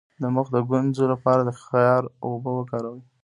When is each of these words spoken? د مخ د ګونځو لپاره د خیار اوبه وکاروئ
د 0.21 0.23
مخ 0.35 0.47
د 0.55 0.57
ګونځو 0.69 1.03
لپاره 1.13 1.41
د 1.43 1.51
خیار 1.63 2.03
اوبه 2.25 2.51
وکاروئ 2.55 3.01